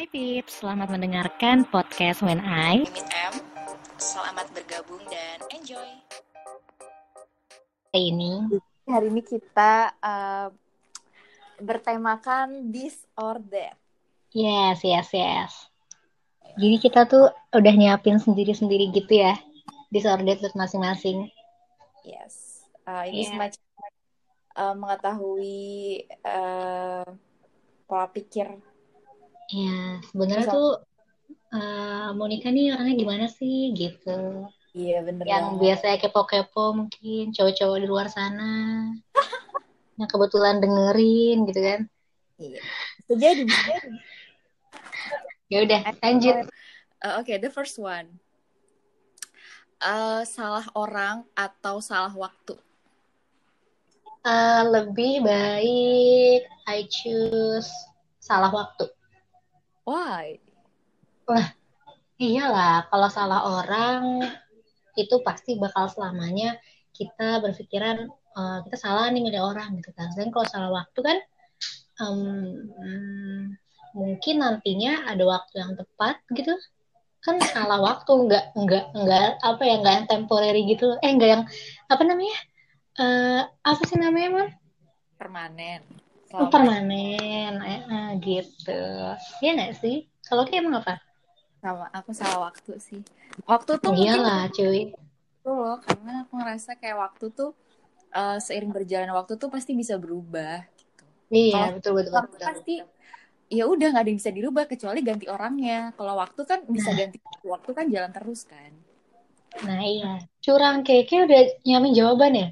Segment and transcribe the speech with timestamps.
[0.00, 3.36] Hai Pips, selamat mendengarkan podcast When I Mimin M.
[4.00, 5.92] Selamat bergabung dan enjoy.
[7.92, 8.48] Hari ini
[8.88, 10.48] Hari ini kita uh,
[11.60, 13.76] bertemakan this or that.
[14.32, 15.68] Yes, yes, yes
[16.56, 19.36] Jadi kita tuh udah nyiapin sendiri-sendiri gitu ya
[19.92, 21.28] Disorder buat masing-masing
[22.08, 22.64] Yes.
[22.88, 23.36] Uh, ini Iya.
[23.36, 23.62] semacam
[24.64, 25.60] uh, mengetahui
[26.24, 27.04] uh,
[27.84, 28.48] pola pikir.
[29.50, 30.70] Ya, sebenarnya Misal- tuh
[31.50, 35.58] eh, Monica nih orangnya gimana sih gitu Iya bener Yang banget.
[35.58, 38.52] biasanya kepo-kepo mungkin cowok-cowok di luar sana
[39.98, 41.80] Yang kebetulan dengerin gitu kan
[42.38, 42.60] Iya.
[43.10, 43.44] Jadi.
[45.50, 46.46] Ya udah, lanjut
[47.00, 48.20] Uh, Oke, the first one.
[49.80, 52.60] Uh, salah orang atau salah waktu?
[54.20, 57.72] Eh, lebih baik I choose
[58.20, 58.84] salah waktu.
[59.90, 60.38] Why?
[62.22, 64.22] Iyalah, kalau salah orang
[64.94, 66.54] itu pasti bakal selamanya
[66.94, 70.14] kita berpikiran eh, kita salah nih milih orang gitu kan.
[70.14, 71.18] Dan kalau salah waktu kan
[72.06, 72.18] em,
[72.70, 73.42] hmm,
[73.98, 76.54] mungkin nantinya ada waktu yang tepat gitu.
[77.26, 80.86] Kan salah waktu nggak nggak nggak apa ya nggak yang temporary gitu.
[81.02, 81.44] Eh nggak yang
[81.90, 82.38] apa namanya?
[82.94, 84.48] Eh, apa sih namanya, Mon?
[85.18, 85.82] Permanen.
[86.30, 88.82] Oh, Selama- permanen, eh, eh, gitu.
[89.42, 90.06] Iya nggak sih?
[90.22, 90.94] Kalau kayak emang apa?
[91.60, 93.04] sama aku salah waktu sih.
[93.44, 94.96] Waktu tuh Oh, mungkin iyalah, cuy.
[94.96, 97.50] Betul loh, karena aku ngerasa kayak waktu tuh
[98.16, 101.04] uh, seiring berjalannya waktu tuh pasti bisa berubah gitu.
[101.28, 102.46] Iya, betul betul Waktu betul.
[102.48, 102.74] pasti
[103.52, 105.92] ya udah nggak ada yang bisa dirubah kecuali ganti orangnya.
[106.00, 106.96] Kalau waktu kan bisa Nah.
[106.96, 108.72] ganti waktu kan jalan terus kan.
[109.60, 110.16] Nah, iya.
[110.40, 112.48] Curang keke udah nyamin jawaban ya?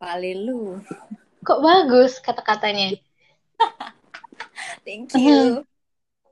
[0.00, 0.82] Paling lu.
[1.44, 2.96] Kok bagus kata-katanya?
[4.88, 5.60] Thank you.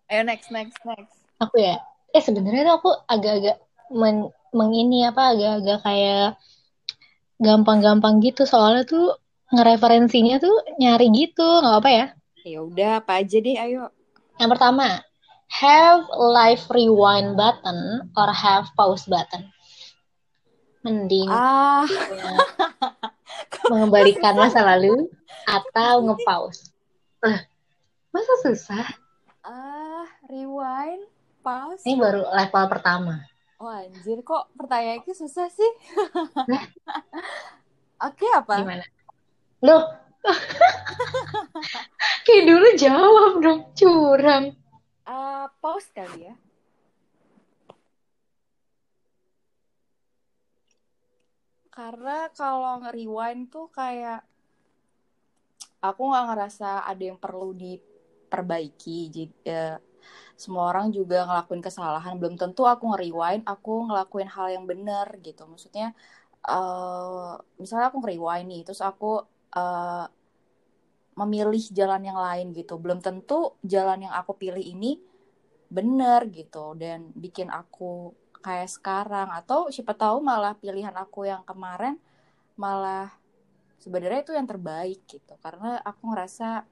[0.09, 1.17] Ayo next next next.
[1.37, 1.81] Aku ya.
[2.13, 3.57] Eh, sebenarnya tuh aku agak-agak
[3.93, 6.29] men mengini apa agak-agak kayak
[7.41, 9.17] gampang-gampang gitu soalnya tuh
[9.53, 12.07] ngereferensinya tuh nyari gitu, nggak apa ya?
[12.45, 13.93] Ya udah apa aja deh ayo.
[14.41, 15.05] Yang pertama,
[15.53, 19.53] have live rewind button or have pause button.
[20.83, 21.85] Mending Ah,
[23.71, 25.07] mengembalikan masa lalu
[25.47, 26.73] atau nge-pause.
[27.23, 27.47] Lah,
[28.11, 28.87] masa susah?
[29.43, 31.03] ah, rewind,
[31.43, 31.83] pause.
[31.83, 33.15] Ini baru level pertama.
[33.63, 35.73] Oh anjir kok pertanyaannya susah sih?
[38.07, 38.59] Oke apa?
[38.59, 38.87] Gimana?
[39.63, 39.87] Loh,
[42.27, 44.45] kayak dulu jawab dong, curang.
[45.07, 46.35] Ah, pause kali ya.
[51.83, 54.23] Karena kalau nge-rewind tuh kayak
[55.83, 58.99] aku nggak ngerasa ada yang perlu diperbaiki.
[59.11, 59.83] Jadi eh,
[60.39, 62.15] semua orang juga ngelakuin kesalahan.
[62.23, 65.43] Belum tentu aku nge-rewind, aku ngelakuin hal yang benar gitu.
[65.43, 65.91] Maksudnya
[66.47, 69.27] eh misalnya aku nge-rewind nih, terus aku
[69.59, 70.07] eh,
[71.19, 72.79] memilih jalan yang lain gitu.
[72.79, 75.03] Belum tentu jalan yang aku pilih ini
[75.67, 79.31] bener gitu dan bikin aku kayak sekarang.
[79.31, 81.97] Atau siapa tahu malah pilihan aku yang kemarin
[82.59, 83.15] malah
[83.81, 85.35] sebenarnya itu yang terbaik gitu.
[85.39, 86.67] Karena aku ngerasa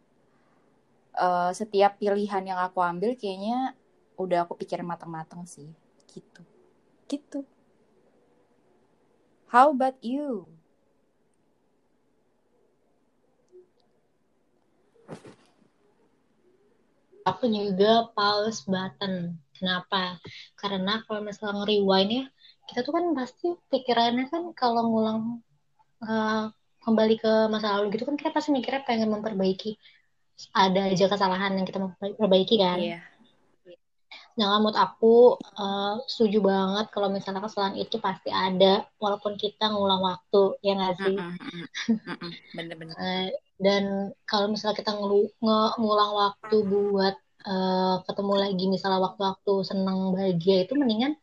[1.17, 3.79] eh, setiap pilihan yang aku ambil kayaknya
[4.21, 5.71] udah aku pikirin matang-matang sih.
[6.11, 6.43] Gitu.
[7.07, 7.47] Gitu.
[9.51, 10.47] How about you?
[17.27, 19.37] Aku juga pause button.
[19.61, 20.17] Kenapa?
[20.57, 22.25] Karena kalau misalnya nge-rewind ya,
[22.73, 25.21] kita tuh kan pasti pikirannya kan kalau ngulang
[26.01, 26.45] eh,
[26.81, 29.77] kembali ke masa lalu gitu kan kita pasti mikirnya pengen memperbaiki.
[30.57, 32.81] Ada aja kesalahan yang kita mau perbaiki kan.
[32.81, 32.99] Iya.
[34.41, 40.01] Nah, menurut aku eh, setuju banget kalau misalnya kesalahan itu pasti ada, walaupun kita ngulang
[40.01, 41.17] waktu, ya nggak sih?
[42.57, 43.29] bener-bener Eh,
[43.61, 43.85] dan
[44.25, 45.37] kalau misalnya kita ngelu-
[45.77, 51.17] ngulang waktu buat eh, ketemu lagi, misalnya waktu-waktu senang bahagia itu mendingan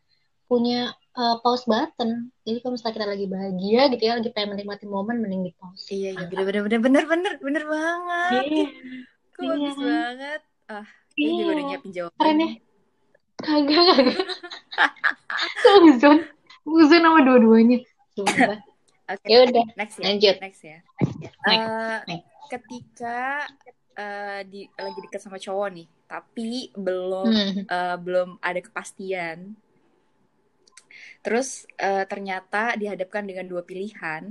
[0.46, 2.30] punya eh, pause button.
[2.42, 5.90] Jadi kalau misalnya kita lagi bahagia gitu ya, lagi pengen menikmati momen, mending di pause.
[5.90, 8.66] iya iya bener bener bener bener bener bener banget Iya,
[9.34, 9.86] Kok bagus Iya.
[9.86, 11.68] banget ah Dia juga udah iya.
[11.68, 12.50] nyiapin jawaban Keren ya?
[13.38, 14.18] Kagak, kagak.
[15.86, 16.18] Uzon.
[16.66, 17.78] Uzon sama dua-duanya.
[18.14, 18.58] Sumpah.
[19.14, 20.06] Oke, Ya udah, next ya.
[20.10, 20.36] lanjut.
[20.42, 20.78] Next ya.
[21.00, 22.28] Next, Eh, next.
[22.50, 23.46] ketika
[23.98, 27.66] eh, di lagi deket sama cowok nih, tapi belum Hmm.
[27.68, 29.38] eh, belum ada kepastian.
[31.26, 34.24] Terus eh, ternyata dihadapkan dengan dua pilihan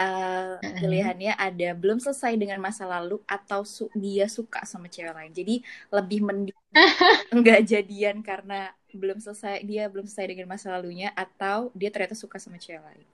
[0.00, 5.32] uh, pilihannya ada belum selesai dengan masa lalu atau su dia suka sama cewek lain.
[5.34, 5.54] Jadi
[5.92, 6.58] lebih mending
[7.38, 12.36] nggak jadian karena belum selesai dia belum selesai dengan masa lalunya atau dia ternyata suka
[12.42, 13.06] sama cewek lain.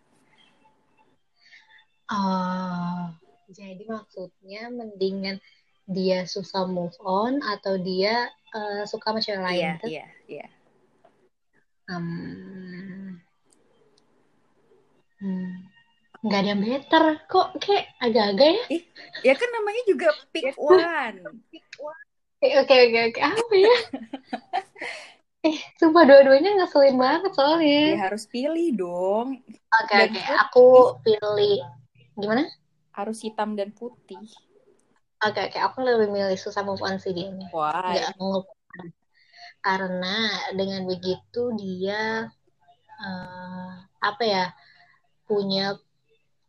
[2.10, 3.10] Oh,
[3.50, 5.36] jadi maksudnya mendingan
[5.86, 9.62] dia susah move on atau dia uh, suka sama cewek lain?
[9.62, 9.86] Iya, gitu?
[9.88, 10.46] iya, iya.
[11.86, 13.22] Um,
[15.22, 15.52] hmm,
[16.26, 18.64] nggak ada yang better kok kayak agak-agak ya?
[18.74, 18.82] Ih,
[19.22, 21.22] ya kan namanya juga pick one.
[22.36, 23.76] Oke oke oke apa ya?
[25.46, 27.82] eh, sumpah dua-duanya ngeselin banget soalnya.
[27.94, 29.40] Ya harus pilih dong.
[29.46, 30.34] Oke okay, oke, okay.
[30.42, 30.66] aku
[31.06, 31.62] pilih
[32.16, 32.48] Gimana?
[32.96, 34.24] Harus hitam dan putih.
[35.26, 35.58] Oke, okay, oke.
[35.58, 35.62] Okay.
[35.66, 37.34] Aku lebih milih susah move on sih dia.
[37.50, 37.98] Why?
[37.98, 38.88] Gak ngelupain.
[39.58, 40.16] Karena
[40.54, 42.30] dengan begitu dia
[43.02, 44.44] uh, apa ya
[45.26, 45.74] punya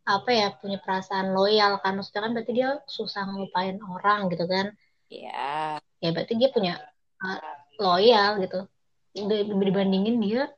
[0.06, 4.72] apa ya punya perasaan loyal kan maksudnya kan berarti dia susah ngelupain orang gitu kan
[5.08, 5.80] Iya.
[5.80, 6.04] Yeah.
[6.04, 6.74] ya berarti dia punya
[7.20, 7.40] uh,
[7.76, 8.64] loyal gitu
[9.58, 10.48] dibandingin dia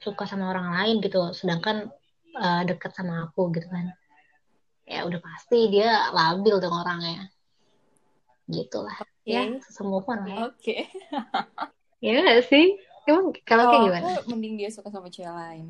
[0.00, 1.92] suka sama orang lain gitu sedangkan
[2.38, 3.92] uh, deket sama aku gitu kan
[4.86, 7.28] ya udah pasti dia labil dong orangnya
[8.46, 9.34] gitulah okay.
[9.34, 10.86] ya semua pun oke okay.
[12.04, 15.66] ya gak sih emang kalau kayak gimana aku mending dia suka sama cewek lain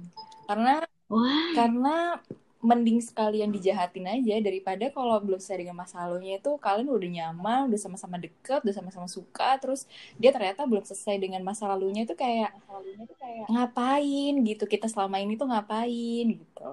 [0.47, 1.55] karena Why?
[1.55, 2.21] karena
[2.67, 7.71] mending sekalian dijahatin aja daripada kalau belum selesai dengan masa lalunya itu kalian udah nyaman,
[7.71, 9.87] udah sama-sama deket, udah sama-sama suka, terus
[10.19, 14.65] dia ternyata belum selesai dengan masa lalunya itu kayak masa lalunya itu kayak ngapain gitu
[14.67, 16.71] kita selama ini tuh ngapain gitu.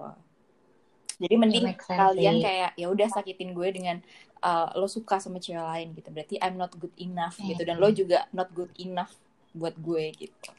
[1.24, 4.04] Jadi mending kalian kayak ya udah sakitin gue dengan
[4.44, 6.12] uh, lo suka sama cewek lain gitu.
[6.12, 9.16] Berarti I'm not good enough gitu dan lo juga not good enough
[9.56, 10.52] buat gue gitu.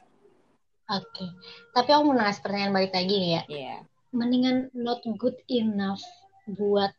[0.88, 1.04] Oke.
[1.12, 1.28] Okay.
[1.76, 3.42] Tapi aku mau nanya pertanyaan balik lagi nih ya.
[3.44, 3.60] Iya.
[3.60, 3.78] Yeah.
[4.16, 6.00] Mendingan not good enough
[6.48, 6.96] buat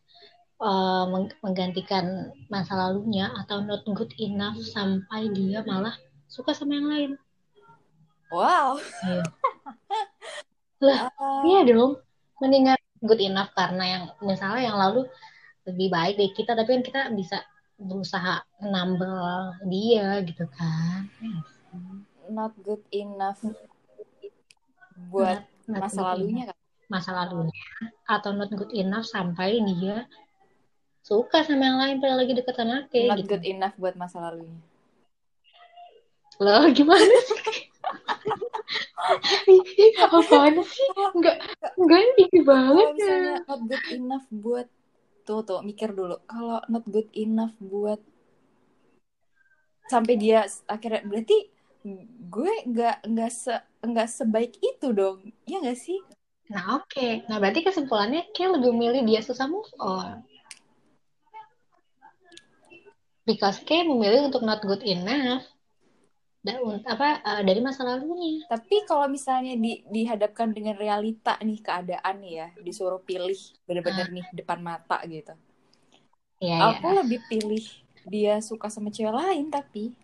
[0.61, 1.05] uh,
[1.41, 5.97] menggantikan masa lalunya atau not good enough sampai dia malah
[6.29, 7.11] suka sama yang lain.
[8.29, 8.77] Wow.
[9.01, 9.25] Yeah.
[10.85, 11.41] lah, uh...
[11.49, 11.97] iya dong.
[12.43, 15.07] Mendingan good enough karena yang misalnya yang lalu
[15.65, 17.37] lebih baik dari kita tapi kan kita bisa
[17.75, 21.09] berusaha nambel dia gitu kan.
[22.29, 23.41] Not good enough
[25.11, 27.65] buat not, not masa lalunya kan masa lalunya
[28.05, 30.05] atau not good enough sampai dia
[31.05, 33.29] suka sama yang lain pada lagi deket sama Ake not gitu.
[33.35, 34.61] good enough buat masa lalunya.
[36.41, 37.41] Lo gimana sih
[40.01, 40.87] apaan sih?
[41.15, 41.35] Enggak
[41.77, 44.67] enggak ini banget kalau misalnya not good enough buat
[45.25, 46.17] tuh tuh mikir dulu.
[46.25, 48.01] Kalau not good enough buat
[49.85, 51.37] sampai dia akhirnya berarti
[52.25, 53.53] gue nggak nggak se
[53.85, 55.21] nggak sebaik itu dong.
[55.45, 56.01] Ya nggak sih?
[56.49, 56.89] Nah oke.
[56.89, 57.25] Okay.
[57.29, 60.25] nah berarti kesimpulannya kayak lebih milih dia susah move on.
[63.25, 65.45] Because kayak memilih untuk not good enough
[66.45, 68.45] dan apa uh, dari masa lalunya.
[68.45, 74.13] Tapi kalau misalnya di, dihadapkan dengan realita nih keadaan nih ya, disuruh pilih bener-bener uh.
[74.13, 75.33] nih depan mata gitu.
[76.37, 77.01] Ya, Aku ya.
[77.01, 77.65] lebih pilih
[78.05, 79.97] dia suka sama cewek lain tapi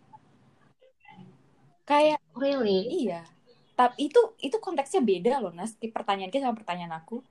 [1.86, 3.22] kayak really iya.
[3.78, 5.78] Tapi itu itu konteksnya beda loh Nas.
[5.78, 7.22] Di pertanyaan kita sama pertanyaan aku.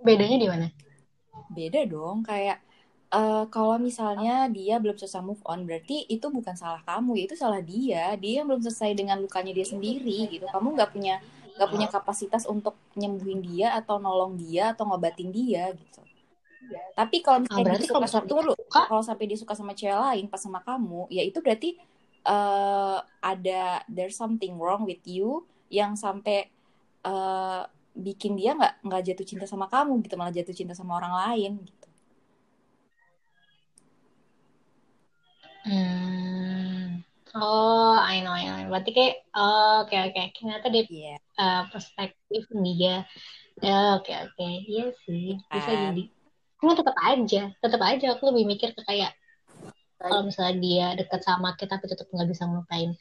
[0.00, 0.66] Bedanya di mana?
[1.52, 2.64] Beda dong, kayak
[3.12, 7.36] uh, kalau misalnya dia belum selesai move on berarti itu bukan salah kamu ya itu
[7.36, 8.04] salah dia.
[8.20, 10.46] Dia belum selesai dengan lukanya dia sendiri gitu.
[10.48, 11.20] Kamu nggak punya
[11.58, 16.00] nggak punya kapasitas untuk nyembuhin dia atau nolong dia atau ngobatin dia gitu.
[16.94, 19.98] Tapi kalau misalnya oh, berarti dia suka, kalau dulu kalau sampai dia suka sama cewek
[19.98, 21.80] lain pas sama kamu ya itu berarti
[22.28, 26.46] uh, ada there's something wrong with you yang sampai
[27.02, 27.64] uh,
[27.98, 31.52] bikin dia nggak nggak jatuh cinta sama kamu gitu malah jatuh cinta sama orang lain
[31.66, 31.77] gitu.
[35.68, 37.04] Hmm.
[37.36, 38.72] Oh, I know, I know.
[38.72, 40.16] Berarti kayak, oh, oke, okay, oke.
[40.16, 40.26] Okay.
[40.32, 41.20] Ternyata di yeah.
[41.36, 43.04] uh, perspektif dia.
[43.60, 44.32] Ya, oke, okay, oke.
[44.32, 44.54] Okay.
[44.64, 45.78] Iya sih, bisa uh.
[45.92, 46.04] jadi.
[46.58, 49.14] Cuma tetap aja, tetap aja aku lebih mikir ke kayak
[49.98, 52.94] kalau misalnya dia dekat sama kita tapi tetap nggak bisa melupain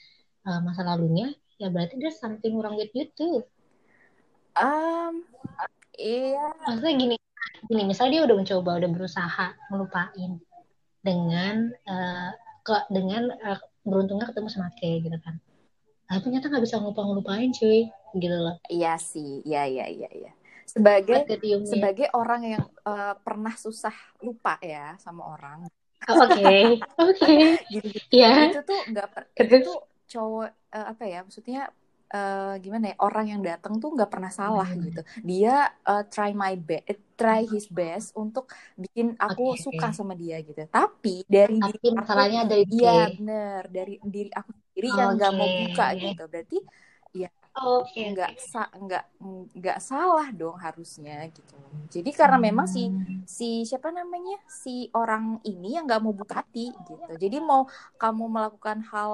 [0.49, 1.29] uh, masa lalunya,
[1.61, 3.45] ya berarti there's something wrong with you too.
[4.57, 5.25] Um,
[5.97, 6.53] iya.
[6.65, 7.15] Maksudnya gini,
[7.69, 10.41] gini, misalnya dia udah mencoba, udah berusaha melupain
[11.05, 12.29] dengan uh,
[12.67, 15.39] ke dengan uh, beruntungnya ketemu sama Kay gitu kan.
[16.11, 17.87] Tapi ternyata nggak bisa ngelupa ngelupain cuy
[18.19, 18.59] gitu loh.
[18.67, 20.31] Iya sih iya iya iya iya.
[20.67, 21.23] Sebagai
[21.63, 25.71] sebagai orang yang uh, pernah susah lupa ya sama orang.
[26.11, 26.83] Oke.
[27.07, 27.63] Oke.
[27.71, 28.11] Gitu, gitu.
[28.11, 29.07] ya itu tuh nggak
[29.39, 31.71] itu tuh cowok uh, apa ya maksudnya
[32.15, 34.81] eh, gimana ya orang yang datang tuh nggak pernah salah Hmm.
[34.85, 34.99] gitu
[35.29, 35.49] dia
[35.89, 38.43] eh, try my best try his best untuk
[38.83, 39.65] bikin aku Oke.
[39.65, 42.93] suka sama dia gitu tapi dari Tapi diri aku masalahnya dari iya dia.
[43.15, 46.55] bener dari diri aku sendiri yang nggak mau buka gitu berarti
[47.21, 48.01] ya Oke.
[48.11, 49.03] nggak sa nggak
[49.57, 51.53] nggak salah dong harusnya gitu
[51.93, 53.25] jadi karena memang si Hmm.
[53.37, 57.61] si siapa namanya si orang ini yang nggak mau buka hati gitu jadi mau
[58.01, 59.11] kamu melakukan hal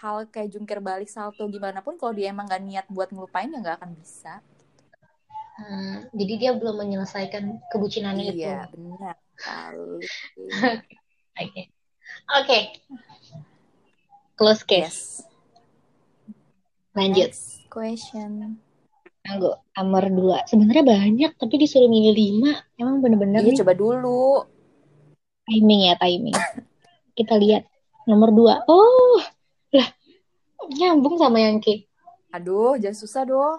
[0.00, 3.58] hal kayak jungkir balik salto gimana pun kalau dia emang nggak niat buat ngelupain ya
[3.60, 4.40] nggak akan bisa
[5.56, 8.44] Hmm, jadi dia belum menyelesaikan kebucinannya itu.
[8.44, 9.16] iya benar
[11.40, 11.62] Oke.
[12.28, 12.58] Oke.
[14.36, 14.84] Close case.
[14.84, 14.98] yes
[16.92, 17.32] Lanjut.
[17.32, 18.60] next question
[19.24, 20.38] Anggo, nomor dua.
[20.44, 22.52] Sebenarnya banyak, tapi disuruh milih lima.
[22.76, 24.44] Emang bener-bener iya nih coba dulu
[25.48, 26.36] timing ya, timing.
[27.16, 27.64] Kita lihat.
[28.06, 28.60] Nomor dua.
[28.70, 29.18] Oh.
[30.72, 31.86] Nyambung sama yang K.
[32.30, 33.58] aduh jangan susah dong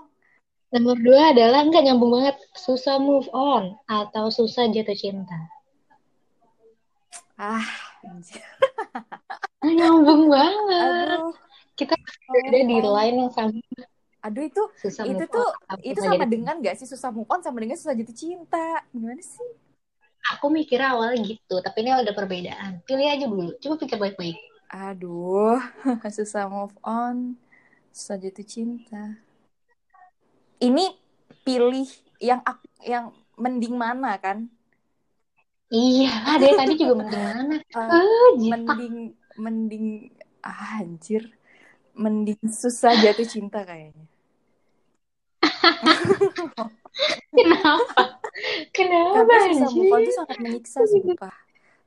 [0.67, 2.35] Nomor dua adalah nggak nyambung banget.
[2.51, 5.39] Susah move on atau susah jatuh cinta.
[7.39, 7.63] ah.
[8.03, 8.19] Nah,
[9.63, 11.07] nyambung banget.
[11.15, 11.31] aduh
[11.71, 12.91] Kita ada di Oh.
[12.99, 13.55] line yang sama.
[14.17, 17.39] aduh itu Susah itu move tuh on itu sama dengan gak sih susah move on
[17.39, 19.47] sama dengan susah jatuh cinta gimana sih
[20.35, 22.83] Aku mikir awalnya gitu, tapi ini ada perbedaan.
[22.83, 23.55] Pilih aja dulu.
[23.63, 24.35] Coba pikir baik-baik.
[24.67, 25.63] Aduh,
[26.17, 27.39] susah move on,
[27.95, 29.15] susah jatuh cinta.
[30.59, 30.91] Ini
[31.47, 31.87] pilih
[32.19, 32.43] yang
[32.83, 34.51] yang mending mana kan?
[35.71, 37.55] Iya, dari tadi juga mending mana?
[38.43, 38.59] Jitak.
[38.67, 38.95] mending
[39.39, 39.85] mending
[40.43, 41.31] ah, anjir,
[41.95, 44.03] mending susah jatuh cinta kayaknya.
[47.37, 48.19] Kenapa?
[48.75, 51.37] Kenapa Karena susah move on tuh sangat menyiksa sumpah.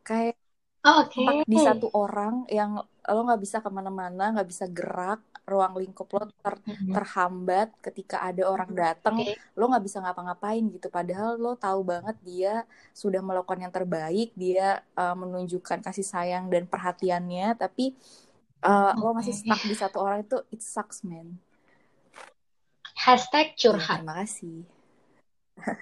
[0.01, 0.40] Kayak
[0.81, 1.21] Oh, Oke.
[1.21, 5.21] stuck di satu orang yang lo nggak bisa ke mana-mana, nggak bisa gerak,
[5.51, 6.63] ruang lingkup lo ter-
[6.95, 9.35] terhambat ketika ada orang datang Oke.
[9.59, 12.55] lo nggak bisa ngapa-ngapain gitu padahal lo tahu banget dia
[12.95, 17.99] sudah melakukan yang terbaik dia uh, menunjukkan kasih sayang dan perhatiannya tapi
[18.63, 21.35] uh, lo masih stuck di satu orang itu it sucks man
[22.95, 23.99] Hashtag Ya, curhat.
[24.01, 24.57] terima kasih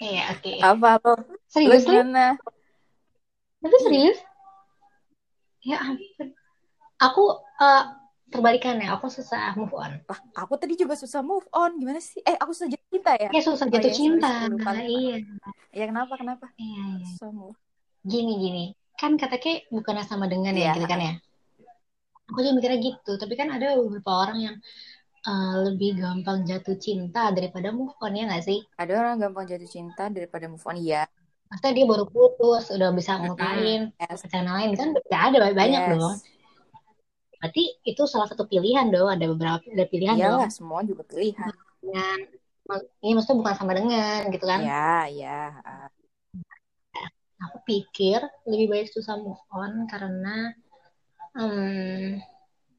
[0.01, 0.53] Iya, oke.
[0.71, 1.15] apa lo lo
[1.53, 2.39] Serius gimana
[3.59, 4.19] Tapi serius?
[5.69, 6.29] Ya ampun.
[6.99, 7.23] Aku
[7.61, 7.85] eh,
[8.29, 8.89] terbalikannya.
[8.97, 10.01] Aku susah move on.
[10.05, 13.29] Lah, aku tadi juga susah move on gimana sih eh aku susah jatuh cinta ya
[13.31, 14.29] Ya susah oh jatuh sorry cinta.
[14.29, 15.17] sorry lupa lupa Iya.
[15.73, 17.07] ya kenapa kenapa Iya, iya.
[17.13, 17.59] susah move
[18.03, 18.65] Gini, gini.
[18.97, 20.73] Kan kata Kay bukannya sama dengan ya, Iya.
[20.77, 21.15] gitu kan ya.
[22.29, 23.13] Aku juga mikirnya gitu.
[23.15, 24.57] Tapi kan ada beberapa orang yang
[25.21, 28.59] eh, lebih gampang jatuh cinta daripada move on ya nggak sih?
[28.77, 31.05] ada orang gampang jatuh cinta daripada move on iya
[31.49, 35.97] Maksudnya dia baru putus, udah bisa ngelupain yes pacaran lain kan udah ada banyak yes
[35.97, 36.17] dong.
[37.39, 39.09] Berarti itu salah satu pilihan dong.
[39.09, 40.43] Ada beberapa ada pilihan dong.
[40.43, 42.19] iyalah semua juga pilihan Dengan,
[43.01, 44.61] ini maksudnya bukan sama dengan gitu kan.
[44.61, 45.41] ya ya.
[47.49, 48.19] Aku pikir
[48.51, 50.51] lebih baik susah move on karena
[51.39, 52.19] em,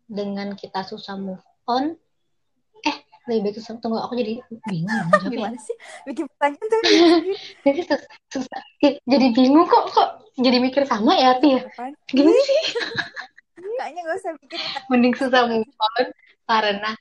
[0.04, 1.96] dengan kita susah move on,
[3.30, 5.30] lebih baik susah tunggu aku jadi bingung jawabnya.
[5.30, 5.76] gimana sih
[6.10, 6.82] bikin pertanyaan tuh
[7.70, 10.10] Jadi sus- susah, jadi bingung kok kok
[10.42, 11.62] jadi mikir sama ya Tia.
[12.10, 12.62] Gimana sih?
[13.80, 14.60] kayaknya gak usah bikin
[14.90, 16.06] Mending susah move on
[16.50, 16.92] karena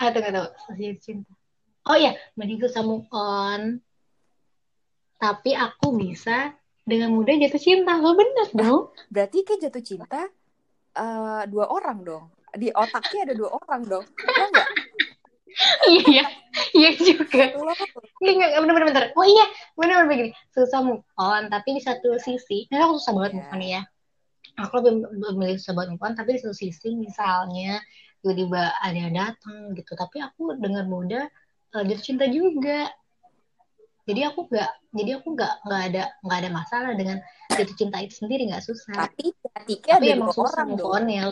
[0.00, 1.32] ah tunggu tunggu susah cinta.
[1.84, 3.78] Oh iya, mending susah move on
[5.20, 7.96] tapi aku bisa dengan mudah jatuh cinta.
[8.00, 8.92] Oh benar dong.
[9.12, 10.20] berarti kayak jatuh cinta
[10.96, 12.24] eh, dua orang dong
[12.54, 14.68] di otaknya ada dua orang dong ya enggak
[15.88, 16.24] iya,
[16.74, 17.44] iya juga.
[18.22, 19.04] Iya, bener, bener, bener.
[19.18, 20.30] Oh iya, bener, bener begini.
[20.54, 23.38] Susah move on, tapi di satu sisi, ini aku susah banget Iya.
[23.40, 23.82] move on ya.
[24.62, 27.82] Aku lebih memilih susah banget move on, tapi di satu sisi misalnya
[28.22, 31.24] tiba-tiba ada yang datang gitu, tapi aku dengan mudah
[31.74, 32.88] jatuh cinta juga.
[34.04, 37.18] Jadi aku nggak, jadi aku nggak nggak ada nggak ada masalah dengan
[37.50, 39.08] jatuh cinta itu sendiri nggak susah.
[39.08, 41.24] tapi hatinya Tapi ada emang susah orang move on ya.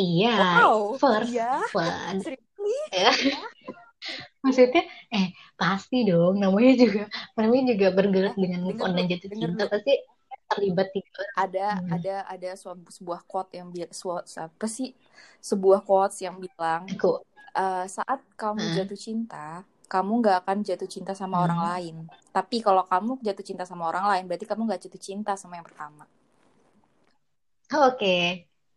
[0.00, 2.22] Iya, wow first, iya first.
[2.22, 3.10] seriously Ya.
[4.44, 4.82] Maksudnya,
[5.14, 5.26] eh
[5.60, 7.00] pasti dong, namanya juga,
[7.38, 9.90] namanya juga bergerak dengan move on dan jatuh cinta pasti
[10.50, 11.00] terlibat di
[11.42, 11.96] ada Hmm.
[11.96, 12.50] ada ada
[12.96, 14.88] sebuah quote yang bi- suatu apa sih
[15.50, 17.24] sebuah quotes yang bilang aku.
[17.62, 18.76] eh, saat kamu Hmm.
[18.76, 19.46] jatuh cinta
[19.92, 21.68] kamu nggak akan jatuh cinta sama orang Hmm.
[21.70, 21.94] lain
[22.36, 25.66] tapi kalau kamu jatuh cinta sama orang lain berarti kamu nggak jatuh cinta sama yang
[25.70, 26.04] pertama
[27.72, 28.12] Oke.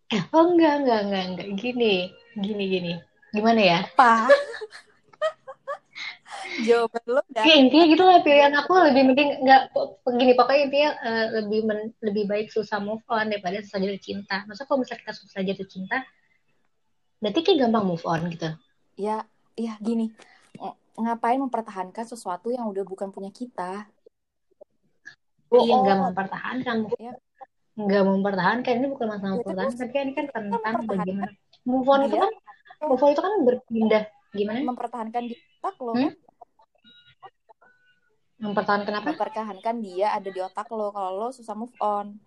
[0.07, 1.47] Eh, oh enggak, enggak, enggak, enggak.
[1.59, 1.93] Gini,
[2.39, 2.93] gini, gini.
[3.35, 3.79] Gimana ya?
[3.83, 4.31] apa
[6.57, 9.69] jawaban lo udah Ya intinya gitu lah pilihan aku lebih mending enggak
[10.01, 14.41] begini pokoknya intinya eh, lebih men- lebih baik susah move on daripada susah jatuh cinta.
[14.49, 16.01] Masa kalau misalnya kita susah jatuh cinta
[17.17, 18.49] berarti kayak gampang move on gitu
[18.93, 19.25] ya
[19.57, 20.13] ya gini
[20.57, 23.89] ng- ngapain mempertahankan sesuatu yang udah bukan punya kita
[25.49, 26.03] iya Oh, nggak oh.
[26.09, 27.13] mempertahankan Ya.
[27.77, 28.73] Nggak mempertahankan.
[28.73, 31.31] Ini bukan masalah Ya, tapi mempertahankan kan ini kan tentang bagaimana.
[31.63, 32.33] Move on itu Dia- kan
[32.83, 34.03] move on itu kan berpindah.
[34.27, 34.59] Gimana?
[34.65, 36.13] Mempertahankan di otak lo Hmm?
[38.37, 39.07] mempertahankan apa?
[39.09, 40.89] Mempertahankan dia ada di otak lo.
[40.91, 42.17] Kalau lo susah move on.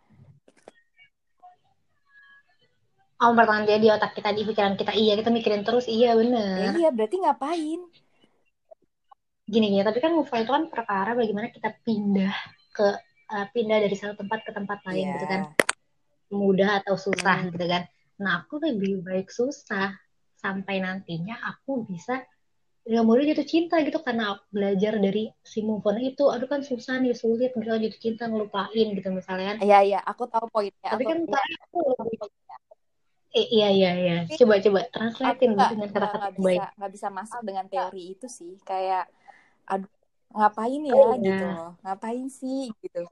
[3.21, 4.91] Oh mempertahankan dia di otak kita di pikiran kita.
[4.91, 5.85] Iya kita mikirin terus.
[5.87, 6.73] Iya ya bener.
[6.75, 7.81] Iya berarti ngapain?
[9.45, 12.33] Gini gini tapi kan move on itu kan perkara bagaimana kita pindah
[12.71, 12.87] ke
[13.31, 15.13] eh, pindah dari satu tempat ke tempat lain Iya.
[15.17, 15.43] gitu kan.
[16.31, 17.51] Mudah atau susah Hmm.
[17.55, 17.83] gitu kan.
[18.23, 19.95] Nah aku lebih baik susah
[20.39, 22.23] sampai nantinya aku bisa
[22.81, 26.27] nggak mau jatuh cinta gitu karena aku belajar dari si move on itu.
[26.27, 29.57] Aduh kan susah nih sulit misalnya jatuh cinta ngelupain gitu misalnya kan.
[29.63, 30.01] Iya iya.
[30.07, 30.91] Aku tahu poinnya.
[30.91, 32.19] Tapi aku, kan ntar aku lebih
[33.31, 34.17] Eh, iya iya iya.
[34.27, 34.91] Coba coba.
[34.91, 38.59] Translatein dengan kata-kata bisa nggak bisa masuk dengan teori itu sih.
[38.67, 39.07] Kayak
[39.71, 39.87] aduh
[40.35, 40.95] ngapain ya?
[40.99, 41.23] Oh, iya.
[41.23, 41.73] gitu loh.
[41.87, 42.75] Ngapain sih?
[42.83, 43.07] Gitu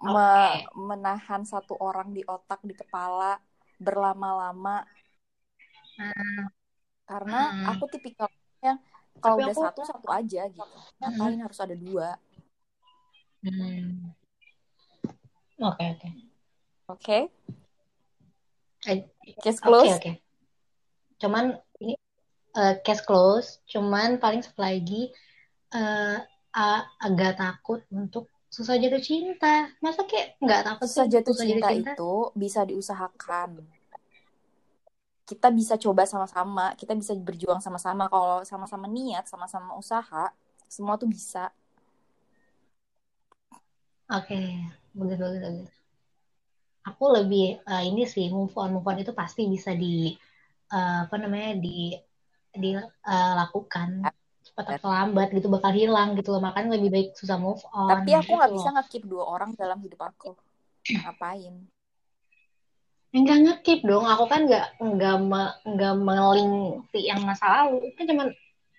[0.00, 3.38] Me- menahan satu orang di otak di kepala
[3.78, 4.82] berlama-lama.
[7.04, 7.64] Karena Hmm.
[7.70, 8.80] aku tipikal yang
[9.22, 10.78] kalau udah aku- satu satu aja gitu.
[10.98, 12.18] Ngapain harus ada dua.
[13.44, 14.10] Hmm.
[15.60, 16.08] oke oke.
[16.90, 17.18] Oke.
[18.84, 19.08] Eh,
[19.40, 20.12] case Oke close oke.
[21.22, 21.44] Cuman
[21.78, 21.94] ini
[22.54, 23.62] eh, case close.
[23.70, 25.12] Cuman paling satu lagi
[26.52, 29.74] a- agak takut untuk susah jatuh cinta.
[29.82, 33.50] Masa kayak nggak takut susah jatuh susah cinta itu bisa diusahakan.
[35.26, 38.06] Kita bisa coba sama-sama kita bisa berjuang sama-sama.
[38.06, 40.30] Kalau sama-sama niat sama-sama usaha
[40.70, 41.50] semua tuh bisa.
[44.06, 44.38] Oke,
[44.94, 45.72] bagus bagus bagus.
[46.84, 50.14] Aku lebih eh, ini sih move on move on itu pasti bisa di
[50.70, 51.90] eh, apa namanya di
[52.54, 54.23] dilakukan cepat
[54.56, 56.40] atau lambat gitu bakal hilang gitu loh.
[56.46, 57.90] Makanya lebih baik susah move on.
[57.90, 60.30] tapi aku nggak gitu bisa ngekip dua orang dalam hidup aku.
[61.02, 61.54] Ngapain?
[63.16, 66.52] Enggak ngekip dong, aku kan nggak nggak me- nggak meling
[66.90, 68.28] si yang masa lalu, itu cuman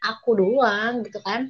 [0.09, 1.41] aku doang gitu kan,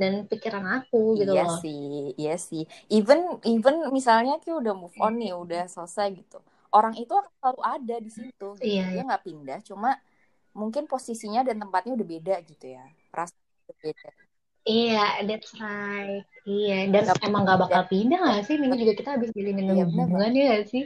[0.00, 1.58] dan pikiran aku gitu iya loh.
[1.62, 1.78] sih
[2.20, 2.62] iya sih.
[2.96, 6.38] Even even misalnya kayak udah move on nih udah selesai gitu.
[6.76, 8.66] Orang itu akan selalu ada di situ gitu.
[8.66, 9.90] Iya, dia nggak pindah cuma
[10.60, 12.84] mungkin posisinya dan tempatnya udah beda gitu ya.
[13.14, 13.36] Rasa
[13.74, 14.10] beda
[14.66, 16.26] Iya, that's right.
[16.42, 18.58] Iya, dan Nggak emang nggak bakal pindah sih?
[18.58, 20.84] Ini juga kita habis jalinin Iya, hubungan ya nggak sih?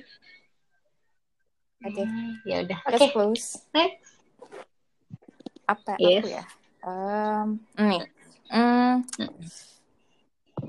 [1.80, 2.04] Oke.
[2.04, 4.20] Hmm, ya udah, oke, close next.
[5.64, 6.20] apa Yes.
[6.20, 6.44] aku ya
[6.84, 8.00] Em, nih
[8.52, 9.00] Hmm,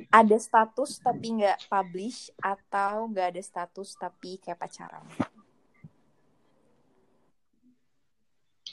[0.07, 5.03] ada status tapi nggak publish atau nggak ada status tapi kayak pacaran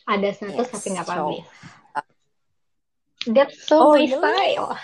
[0.05, 1.49] Ada status Yes, tapi nggak so- publish.
[3.27, 4.15] That's so Oh, my really?
[4.15, 4.79] style.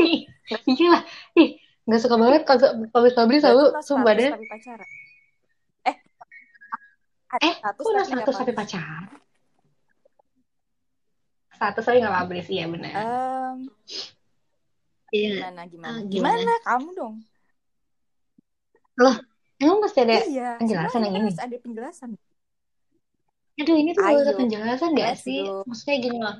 [0.00, 0.26] Ih,
[0.66, 1.02] Iya lah,
[1.36, 1.56] ih,
[1.88, 4.30] nggak suka banget kalau publish Berarti selalu sumpah deh.
[5.84, 5.96] eh
[7.44, 9.04] Eh, kok udah status tapi pacaran?
[11.54, 12.92] Status tapi nggak publish, iya benar.
[15.14, 15.30] Iya.
[15.46, 16.54] gimana gimana Ah, gimana gimana?
[16.66, 17.14] kamu dong
[19.54, 21.30] Emang mesti ada iya penjelasan yang ini?
[21.30, 22.10] harus ada penjelasan
[23.54, 25.40] Aduh, ini tuh perlu Ayo, penjelasan nggak let's sih?
[25.46, 25.62] go.
[25.62, 26.36] Maksudnya gini loh,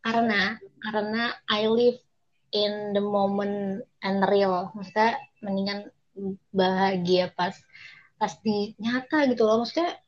[0.00, 0.42] karena
[0.80, 2.00] karena I live
[2.56, 4.72] in the moment and real.
[4.72, 5.92] Maksudnya mendingan
[6.56, 7.52] bahagia pas
[8.16, 9.60] pas di nyata gitu loh.
[9.60, 10.00] Maksudnya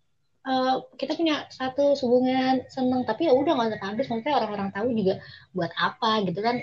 [0.48, 4.08] eh, kita punya satu hubungan seneng, tapi ya udah nggak usah habis.
[4.08, 5.14] Maksudnya orang-orang tahu juga
[5.52, 6.56] buat apa gitu kan?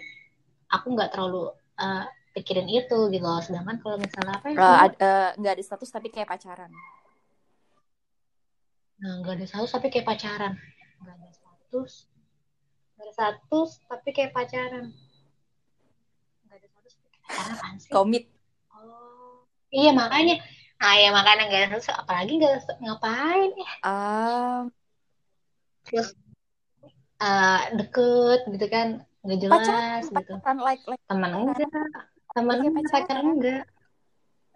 [0.74, 3.38] Aku nggak terlalu eh, pikirin itu gitu loh.
[3.46, 4.58] Sedangkan kalau misalnya apa ya?
[4.98, 6.74] Eh, nggak ada status tapi kayak pacaran
[8.96, 10.54] Nah, nggak ada status tapi kayak pacaran.
[11.04, 11.92] Nggak ada status.
[12.96, 14.86] Nggak ada status tapi kayak pacaran.
[16.48, 17.92] Nggak ada status tapi kayak pacaran apaan sih?
[17.92, 18.24] komit
[18.72, 19.44] Oh.
[19.72, 20.36] Iya, makanya.
[20.80, 21.92] Nah, ya makanya nggak ada status.
[21.92, 22.82] Apalagi nggak ada status.
[22.84, 23.72] Ngapain ya?
[23.84, 24.62] Ah,
[25.86, 26.08] Terus
[27.20, 28.88] eh, deket gitu kan.
[29.26, 30.34] Nggak jelas pacaran gitu.
[30.40, 31.70] pacaran like like Teman enggak.
[32.32, 32.94] Teman enggak, pacaran.
[32.94, 33.64] pacaran enggak.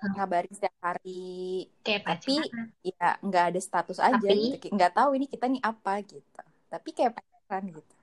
[0.02, 2.68] Ngabarin setiap hari Kayak Tapi- pacaran.
[2.82, 6.24] ya nggak ada status aja Tapi- gitu nggak tahu ini kita nih apa gitu
[6.68, 7.94] tapi kayak pacaran gitu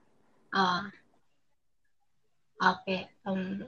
[0.47, 0.83] Oh.
[2.59, 3.05] Oke.
[3.21, 3.67] em,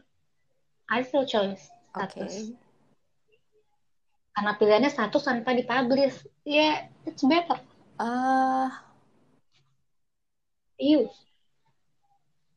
[0.87, 2.55] I still choice oke status.
[4.31, 6.15] Karena pilihannya status tanpa dipublish.
[6.41, 7.59] Ya, it's better.
[7.97, 8.71] ah
[10.79, 11.11] You.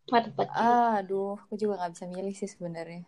[0.06, 0.62] What about you?
[0.94, 3.02] aduh aku juga nggak bisa milih sih sebenarnya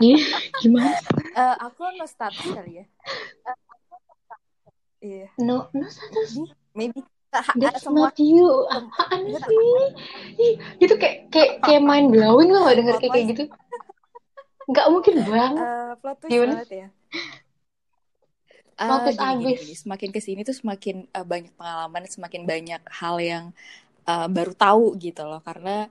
[0.00, 0.20] Ih,
[0.58, 0.92] gimana?
[1.32, 2.86] Eh, aku no status kali ya
[4.98, 5.26] Iya.
[5.38, 9.62] no no status Maybe, maybe ha- that's semua not you apaan sih
[10.36, 13.44] Ih, gitu kayak kayak kayak mind blowing loh denger kayak kayak gitu
[14.68, 16.52] nggak mungkin banget eh, plot twist Gimana?
[16.60, 16.86] banget ya.
[18.78, 19.74] Plot twist gini, gini, gini.
[19.74, 23.44] Semakin ke sini tuh semakin eh, banyak pengalaman, semakin banyak hal yang
[24.04, 25.40] eh, baru tahu gitu loh.
[25.40, 25.88] Karena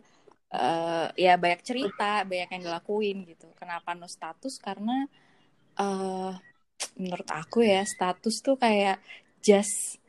[0.54, 3.48] eh, ya banyak cerita, banyak yang dilakuin gitu.
[3.60, 4.54] Kenapa no status?
[4.62, 5.06] Karena
[5.80, 6.32] eh,
[7.02, 8.98] menurut aku ya status tuh kayak
[9.48, 10.00] just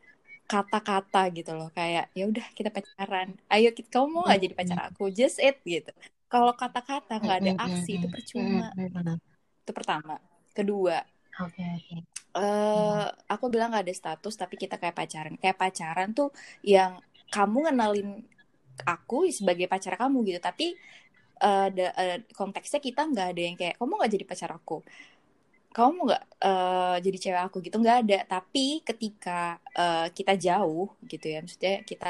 [0.53, 1.68] kata-kata gitu loh.
[1.79, 3.29] Kayak ya udah kita pacaran.
[3.53, 5.03] Ayo kita, kamu mau nggak jadi pacar aku?
[5.18, 5.90] Just it gitu.
[6.33, 8.72] Kalau kata-kata nggak ada aksi itu percuma.
[9.62, 10.16] Itu pertama.
[10.57, 10.96] Kedua,
[11.44, 11.96] oke oke
[12.38, 16.29] eh aku bilang gak ada status tapi kita kayak pacaran kayak pacaran tuh
[16.62, 16.92] yang
[17.35, 18.09] kamu ngenalin
[18.87, 20.67] aku sebagai pacar kamu gitu tapi
[21.43, 24.77] eh, da- eh, konteksnya kita nggak ada yang kayak kamu nggak jadi pacar aku
[25.77, 29.41] kamu mau nggak eh, jadi cewek aku gitu nggak ada tapi ketika
[29.79, 32.09] eh, kita jauh gitu ya maksudnya kita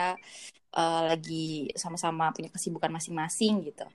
[0.80, 1.44] eh, lagi
[1.82, 3.86] sama-sama punya kesibukan masing-masing gitu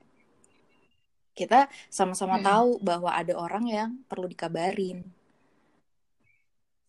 [1.39, 1.59] kita
[1.97, 2.45] sama-sama Hmm.
[2.49, 4.97] tahu bahwa ada orang yang perlu dikabarin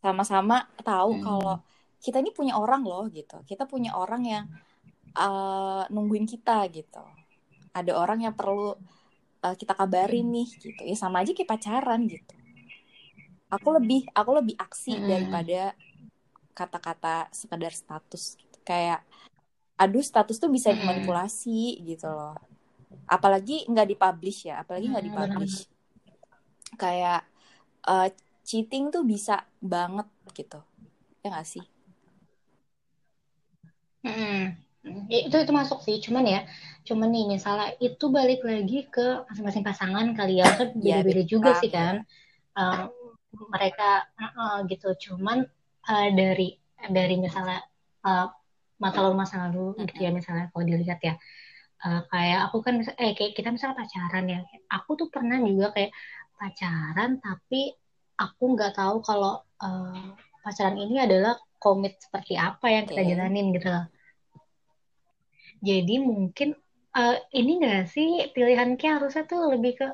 [0.04, 0.56] sama-sama
[0.88, 1.24] tahu Hmm.
[1.26, 1.54] kalau
[2.04, 3.36] kita ini punya orang loh gitu.
[3.50, 4.44] Kita punya orang yang
[5.18, 7.02] eh, nungguin kita gitu.
[7.78, 8.74] Ada orang yang perlu
[9.46, 10.80] eh, kita kabarin nih gitu.
[10.90, 12.34] Ya sama aja kayak pacaran gitu.
[13.54, 15.04] Aku lebih aku lebih aksi Hmm.
[15.06, 15.72] daripada
[16.58, 18.58] kata-kata sekedar status gitu.
[18.66, 19.00] Kayak
[19.82, 20.74] aduh status tuh bisa Hmm.
[20.78, 22.36] dimanipulasi gitu loh.
[23.10, 25.56] Apalagi nggak dipublish ya, apalagi nggak Hmm, dipublish.
[26.82, 27.20] Kayak
[27.92, 28.08] eh,
[28.48, 29.36] cheating tuh bisa
[29.74, 30.60] banget gitu.
[31.22, 31.64] Ya nggak sih?
[34.04, 34.63] Mm-mm.
[34.84, 36.40] Ya, itu itu masuk sih cuman ya
[36.84, 41.22] cuman nih misalnya itu balik lagi ke masing-masing pasangan kali ya kan Ya, beda-beda beda
[41.24, 42.04] juga sih kan.
[42.54, 42.84] Eh,
[43.48, 45.48] mereka eh, gitu cuman
[45.88, 46.48] eh, dari
[46.92, 47.64] dari misalnya
[48.04, 48.26] eh,
[48.76, 51.16] masa lalu masa lalu gitu ya misalnya kalau dilihat ya
[51.84, 54.40] Eh, kayak aku kan eh kayak kita misalnya pacaran ya
[54.72, 55.92] aku tuh pernah juga kayak
[56.40, 57.76] pacaran tapi
[58.16, 60.08] aku nggak tahu kalau eh,
[60.40, 63.10] pacaran ini adalah komit seperti apa yang kita Oke.
[63.12, 63.84] jalanin gitu loh
[65.64, 66.52] jadi mungkin
[66.94, 69.88] eh, ini gak sih pilihan kayak harusnya tuh lebih ke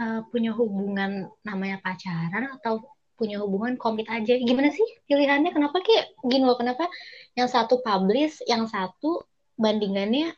[0.00, 2.88] eh, punya hubungan namanya pacaran atau
[3.20, 4.32] punya hubungan komit aja.
[4.40, 5.52] Gimana sih pilihannya?
[5.52, 6.56] Kenapa kayak gini loh?
[6.56, 6.88] Kenapa
[7.36, 9.20] yang satu publish, yang satu
[9.60, 10.32] bandingannya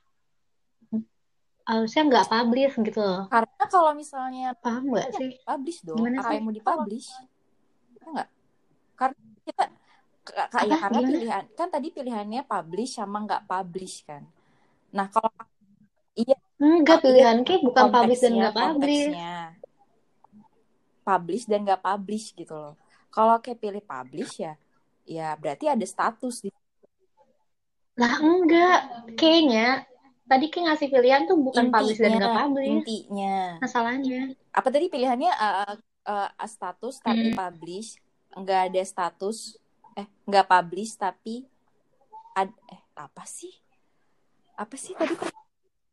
[1.62, 3.30] harusnya nggak publish gitu loh?
[3.30, 5.38] Karena kalau misalnya Paham nggak sih?
[5.46, 6.34] publish dong, Gimana apa sih?
[6.34, 7.08] yang mau dipublish?
[7.94, 8.28] Ya nggak?
[8.98, 9.64] Karena kita
[10.22, 10.82] ka- ka- ya Apa?
[10.82, 11.12] karena Gimana?
[11.12, 14.22] pilihan kan tadi pilihannya publish sama nggak publish kan.
[14.92, 15.30] Nah kalau
[16.14, 19.04] iya Enggak, pilihan kayak bukan publish dan nggak publish.
[21.02, 22.74] publish dan nggak publish gitu loh.
[23.10, 24.54] Kalau kayak pilih publish ya,
[25.04, 26.50] ya berarti ada status di
[27.92, 28.78] Lah enggak,
[29.18, 29.84] kayaknya
[30.24, 32.70] tadi kayak ngasih pilihan tuh bukan publish dan nggak intinya publish.
[32.72, 33.36] intinya.
[33.60, 34.20] Masalahnya.
[34.48, 35.76] Apa tadi pilihannya uh,
[36.08, 37.36] uh, uh, status tapi Hmm.
[37.36, 37.98] publish,
[38.32, 39.58] nggak ada status
[39.98, 41.44] eh nggak publish tapi
[42.32, 43.52] ad, eh apa sih?
[44.56, 45.14] Apa sih tadi?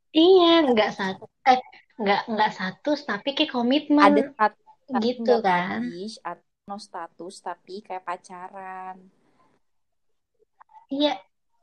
[0.09, 1.59] Iya, nggak satu, eh
[2.01, 5.85] nggak nggak satu, tapi kayak komitmen Ada status gitu kan.
[5.85, 8.97] publish atau no status tapi kayak pacaran.
[10.89, 11.13] Iya,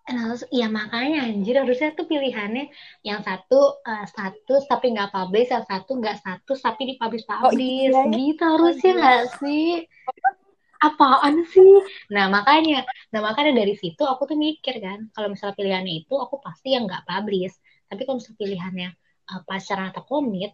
[0.06, 2.70] nah, terus- iya makanya anjir harusnya tuh pilihannya
[3.02, 7.90] yang satu eh, status tapi nggak publish, yang satu nggak status tapi dipublish Oh publish,
[7.90, 8.98] iya, gitu oh harusnya iya.
[9.02, 9.66] nggak sih?
[10.76, 11.72] Apaan sih?
[12.12, 16.40] Nah makanya, nah makanya dari situ aku tuh mikir kan, kalau misalnya pilihannya itu aku
[16.40, 17.56] pasti yang nggak publish,
[17.88, 18.88] tapi kalau misalnya pilihannya
[19.32, 20.52] eh, pacaran atau komit,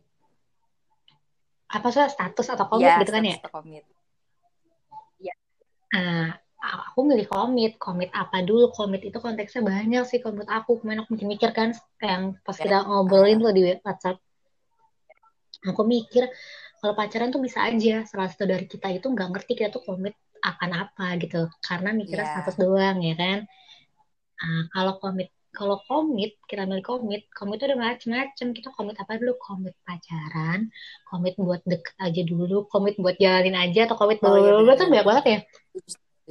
[1.72, 3.34] apa sih status atau komit Ya, gitu kan ya?
[3.34, 3.84] status atau komit.
[5.92, 6.32] Nah,
[6.88, 7.76] aku milih komit.
[7.76, 8.72] Komit apa dulu?
[8.72, 10.80] Komit itu konteksnya banyak sih komit aku.
[10.80, 14.16] Kemarin aku mikir-mikir kan, yang pas Ya, kita ngobrolin tuh di WhatsApp.
[15.70, 16.26] Aku mikir,
[16.82, 18.02] kalau pacaran tuh bisa aja.
[18.02, 21.46] Salah satu dari kita itu nggak ngerti kita tuh komit akan apa gitu.
[21.62, 23.38] Karena mikirnya ya, status doang ya kan.
[24.42, 28.46] Nah, kalau komit, kalau komit, kita milih komit, komit itu udah macem-macem.
[28.50, 29.38] Kita komit apa dulu?
[29.38, 30.66] Komit pacaran,
[31.06, 34.88] komit buat deket aja dulu, komit buat jalanin aja, atau komit Oh iya blablabla kan
[34.90, 35.38] banyak banget ya.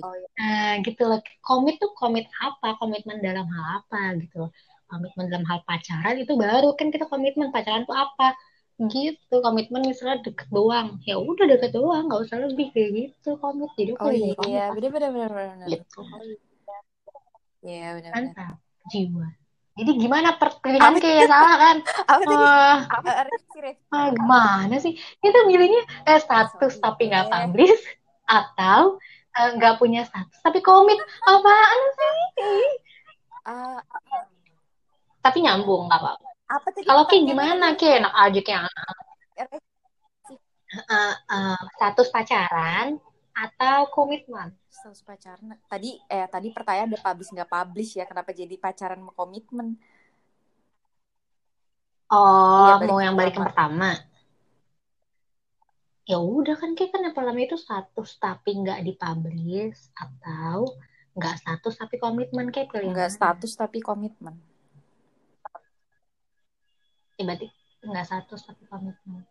[0.04, 0.28] Oh iya.
[0.36, 1.20] Nah, gitu loh.
[1.40, 2.76] Komit tuh komit apa?
[2.76, 4.44] Komitmen dalam hal apa gitu.
[4.44, 4.52] loh.
[4.92, 8.36] Komitmen dalam hal pacaran itu baru kan kita komitmen pacaran tuh apa?
[8.90, 9.36] Gitu.
[9.44, 10.98] Komitmen misalnya deket doang.
[11.06, 13.70] Ya udah deket doang, nggak usah lebih kayak gitu komit.
[13.78, 14.74] Jadi aku Oh komit iya, lah.
[14.74, 15.68] benar-benar benar-benar.
[15.70, 16.00] Gitu.
[17.62, 18.34] Iya, benar-benar.
[18.34, 18.56] Mantap.
[18.90, 19.28] Jiwa.
[19.72, 21.78] Jadi gimana per- pilihan Apa kayak salah kan?
[22.06, 22.46] apa tadi?
[23.32, 23.88] Revisi?
[23.94, 24.94] ah, gimana sih?
[25.24, 27.80] Itu milihnya eh, status Sorry tapi nggak publish
[28.28, 29.00] atau
[29.32, 32.68] eh, nggak punya status tapi komit apaan sih
[33.48, 33.80] Ah,
[35.24, 38.54] tapi nyambung nggak apa apa tadi kalau Ki gimana Ki enak aja Ki
[39.38, 39.58] tadi?
[40.72, 42.96] Eh, eh, status pacaran
[43.36, 45.56] atau komitmen Status pacaran.
[45.72, 48.06] Tadi eh tadi pertanyaan udah publish nggak publish ya?
[48.10, 49.68] Kenapa jadi pacaran sama komitmen?
[52.12, 53.90] oh balik mau yang balik yang pertama.
[56.12, 60.68] ya udah kan Ki kan yang pertama itu status tapi nggak dipublish atau
[61.16, 64.36] nggak status tapi komitmen kayak pilih yang Nggak status tapi komitmen.
[67.22, 67.48] Ya, berarti
[67.86, 69.22] nggak status tapi komitmen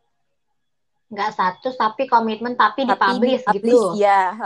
[1.10, 4.20] nggak status tapi komitmen tapi Tapi dipublish dipublish, gitu ya.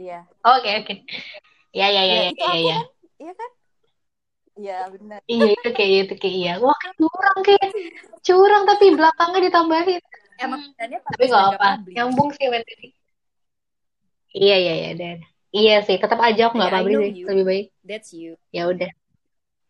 [0.00, 0.24] Iya.
[0.42, 0.94] oke oke
[1.76, 2.86] ya ya ya Ya, ya ya ya kan?
[3.20, 3.50] Iya kan?
[4.60, 5.20] Iya benar.
[5.28, 7.68] iya itu kayak itu kayak iya wah kan curang kayak
[8.24, 10.00] curang tapi belakangnya ditambahin
[10.40, 12.72] Emang bedanya tapi nggak apa nyambung sih berarti
[14.34, 15.16] iya iya iya dan
[15.52, 17.26] iya sih tetap aja aku nggak publish know sih you.
[17.28, 18.40] lebih baik That's you.
[18.50, 18.90] ya udah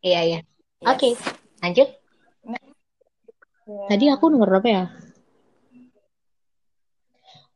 [0.07, 0.40] iya iya
[0.81, 0.88] Yes.
[0.96, 1.09] oke
[1.61, 1.88] lanjut.
[3.70, 4.85] Tadi aku nomor berapa ya?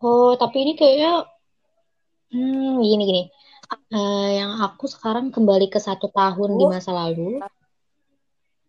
[0.05, 1.27] Oh tapi ini kayaknya
[2.31, 3.23] hmm gini gini.
[3.91, 7.41] Eh, yang aku sekarang kembali ke satu tahun di Uh, masa lalu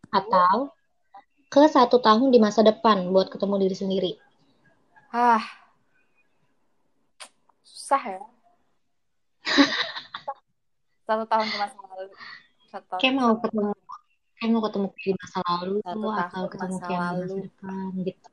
[0.09, 0.71] atau
[1.51, 4.11] ke satu tahun di masa depan buat ketemu diri sendiri.
[5.11, 5.43] Ah,
[7.63, 8.21] susah ya.
[11.05, 12.09] Satu tahun ke masa lalu.
[12.71, 13.71] Satu tahun kayak ke mau ketemu
[14.45, 17.35] kayak mau ketemu di masa lalu Satu atau ketemu masa di masa lalu.
[17.41, 18.27] depan gitu.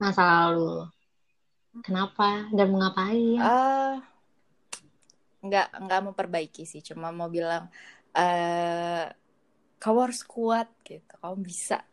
[0.00, 0.88] Masa lalu.
[1.84, 2.48] Kenapa?
[2.56, 3.36] Dan mau ngapain?
[3.44, 3.94] Eh,
[5.44, 7.68] nggak nggak memperbaiki sih, cuma mau bilang
[8.16, 9.04] eh
[9.82, 11.84] kamu harus kuat gitu, kamu bisa.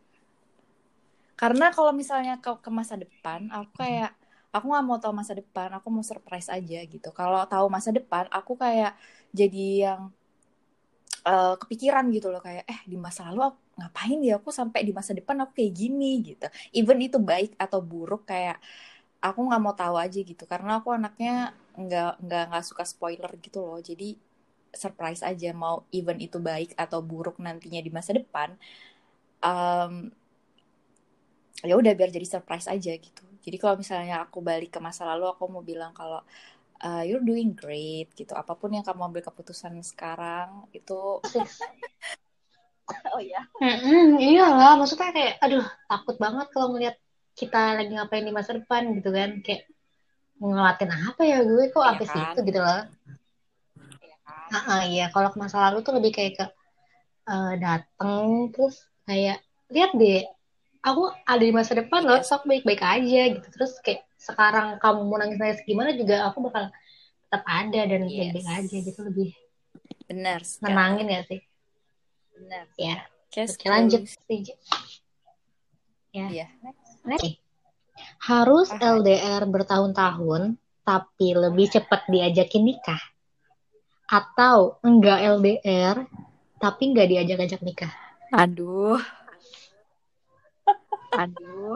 [1.36, 4.12] Karena kalau misalnya kau ke masa depan, aku kayak
[4.52, 7.08] aku nggak mau tahu masa depan, aku mau surprise aja gitu.
[7.12, 8.92] Kalau tahu masa depan, aku kayak
[9.32, 10.00] jadi yang
[11.28, 14.92] eh, kepikiran gitu loh kayak eh di masa lalu aku ngapain ya aku sampai di
[14.92, 16.46] masa depan aku kayak gini gitu.
[16.76, 18.56] Even itu baik atau buruk kayak
[19.24, 23.58] aku nggak mau tahu aja gitu karena aku anaknya nggak nggak nggak suka spoiler gitu
[23.64, 23.80] loh.
[23.82, 24.16] Jadi
[24.74, 28.50] surprise aja mau even itu baik atau buruk nantinya di masa depan.
[29.44, 30.10] em,
[31.60, 33.22] ya udah biar jadi surprise aja gitu.
[33.44, 36.20] Jadi kalau misalnya aku balik ke masa lalu aku mau bilang kalau
[36.84, 38.32] uh, you're doing great gitu.
[38.36, 41.20] Apa pun yang kamu ambil keputusan sekarang itu
[43.14, 43.42] oh ya.
[43.62, 46.96] Mm-mm, iyalah maksudnya kayak aduh takut banget kalau ngeliat
[47.38, 49.62] kita lagi ngapain di masa depan gitu kan kayak
[50.40, 52.14] ngelatin apa ya gue kok Iya sampai kan?
[52.16, 52.80] situ gitu loh
[54.00, 54.48] Iya kan?
[54.50, 56.44] Ah, ah, iya kalau ke masa lalu tuh lebih kayak ke
[57.30, 59.38] eh, dateng terus kayak
[59.70, 60.20] lihat deh
[60.80, 65.16] aku ada di masa depan loh sok baik-baik aja gitu terus kayak sekarang kamu mau
[65.16, 66.68] nangis-nangis gimana juga aku bakal
[67.22, 68.32] tetap ada dan Yes.
[68.32, 69.30] baik-baik aja gitu lebih
[70.06, 70.66] Benar sekali.
[70.66, 71.40] nenangin ya sih
[72.32, 72.64] Benar.
[72.74, 72.96] ya
[73.28, 74.02] Case oke lanjut
[76.10, 76.46] ya Iya.
[77.06, 77.38] Next.
[78.20, 78.98] Harus Ah.
[78.98, 82.98] LDR bertahun-tahun tapi lebih cepat diajakin nikah
[84.04, 86.02] atau enggak LDR
[86.58, 87.92] tapi enggak diajak-ajak nikah.
[88.32, 88.98] Aduh.
[91.10, 91.74] Aduh.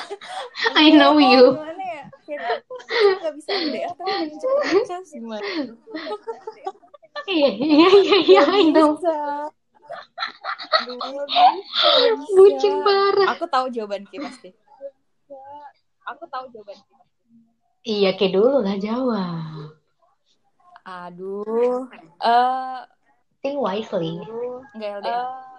[0.78, 1.58] I know you.
[1.58, 2.04] Gimana ya?
[3.18, 5.50] Nggak bisa tapi pengen cepet nikah gimana?
[7.28, 8.96] Iya, iya, iya, iya, I know.
[12.32, 13.28] Bucin parah.
[13.36, 14.50] Aku tahu jawaban kita pasti.
[16.08, 17.02] Aku tahu jawaban kita.
[17.82, 19.74] Iya, kayak dulu lah jawab.
[20.86, 21.90] Aduh.
[22.22, 22.78] Eh,
[23.42, 24.22] Think wisely.
[24.78, 25.51] nggak LDR.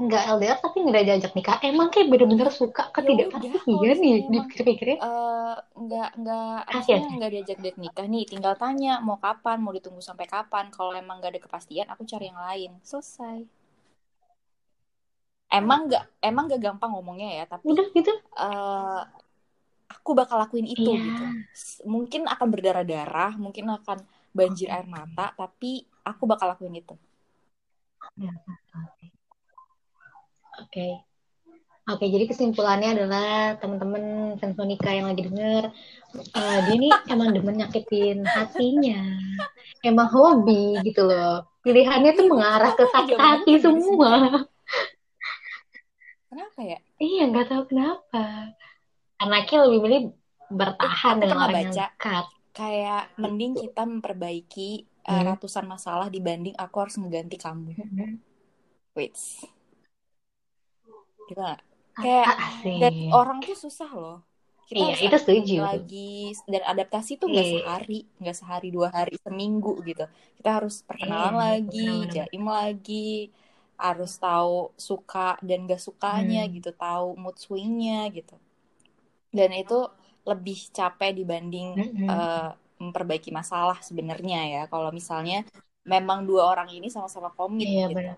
[0.00, 1.56] Enggak LDR tapi enggak diajak nikah.
[1.62, 4.98] Emang kayak bener-bener suka Ya ketidakpastian kalau nih emang dipikir-pikirin.
[5.04, 6.94] eh nggak nggak aja.
[7.16, 11.16] nggak diajak date nikah nih tinggal tanya mau kapan mau ditunggu sampai kapan kalau emang
[11.18, 13.38] nggak ada kepastian aku cari yang lain selesai
[15.52, 18.12] emang nggak emang nggak gampang ngomongnya ya tapi Udah gitu.
[18.44, 19.00] eh
[19.94, 21.04] aku bakal lakuin itu Iya.
[21.06, 21.22] gitu
[21.94, 23.98] mungkin akan berdarah-darah mungkin akan
[24.38, 26.94] banjir air mata tapi aku bakal lakuin itu
[30.72, 31.04] Oke.
[31.84, 35.68] Oke, jadi kesimpulannya adalah teman-teman Sensonika yang lagi denger,
[36.32, 39.02] eh, dia nih emang demen nyakitin hatinya.
[39.84, 41.44] Emang hobi gitu loh.
[41.60, 44.12] Pilihannya tuh mengarah ke sakit Jawabannya hati semua.
[46.24, 48.56] kenapa ya Iya, nggak tahu kenapa.
[49.20, 50.02] Anaknya lebih milih
[50.48, 52.24] bertahan dengan orang yang baca dekat.
[52.52, 53.62] kayak mending Gitu.
[53.68, 54.70] kita memperbaiki
[55.04, 55.26] uh, Hmm.
[55.28, 57.76] ratusan masalah dibanding aku harus mengganti kamu.
[57.76, 58.16] Mhm.
[58.94, 59.12] Wait.
[62.02, 62.72] Kayak Ah, asik.
[62.80, 64.16] dan orang tuh susah loh
[64.70, 65.54] kita Iya, itu setuju.
[65.66, 65.98] lagi
[66.52, 67.52] dan adaptasi tuh nggak Iya.
[67.52, 70.02] sehari nggak sehari dua hari seminggu gitu
[70.38, 72.16] kita harus perkenalan Iya, lagi benar-benar.
[72.16, 72.94] jaim lagi
[73.84, 74.54] harus tahu
[74.88, 75.18] suka
[75.48, 76.54] dan gak sukanya Hmm.
[76.54, 78.34] gitu tahu mood swingnya gitu
[79.38, 79.78] dan itu
[80.30, 82.12] lebih capek dibanding Mm-mm.
[82.12, 82.48] eh,
[82.82, 85.36] memperbaiki masalah sebenarnya ya kalau misalnya
[85.92, 88.08] memang dua orang ini sama-sama komit Iya, gitu.